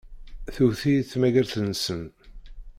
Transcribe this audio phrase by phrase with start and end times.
[0.53, 2.15] Tewwet-iyi tmagart-nsent.